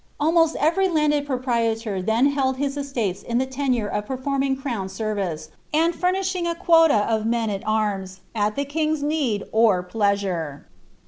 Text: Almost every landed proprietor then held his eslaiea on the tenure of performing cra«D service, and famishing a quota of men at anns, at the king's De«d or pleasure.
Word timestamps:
Almost 0.19 0.55
every 0.55 0.87
landed 0.89 1.27
proprietor 1.27 2.01
then 2.01 2.31
held 2.31 2.57
his 2.57 2.75
eslaiea 2.75 3.23
on 3.29 3.37
the 3.37 3.45
tenure 3.45 3.87
of 3.87 4.07
performing 4.07 4.55
cra«D 4.57 4.87
service, 4.89 5.49
and 5.71 5.93
famishing 5.93 6.47
a 6.47 6.55
quota 6.55 7.05
of 7.07 7.27
men 7.27 7.51
at 7.51 7.61
anns, 7.67 8.21
at 8.33 8.55
the 8.55 8.65
king's 8.65 9.03
De«d 9.03 9.45
or 9.51 9.83
pleasure. 9.83 10.65